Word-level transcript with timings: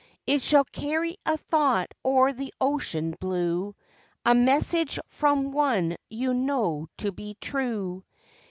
It 0.25 0.41
shall 0.41 0.63
carry 0.65 1.17
a 1.27 1.37
thought 1.37 1.93
o'er 2.03 2.29
ihe 2.29 2.49
ocean 2.59 3.13
blue, 3.19 3.75
a 4.25 4.33
message 4.33 4.97
from 5.09 5.51
one 5.51 5.95
you 6.09 6.33
know 6.33 6.87
to 6.97 7.11
be 7.11 7.37
true. 7.39 8.03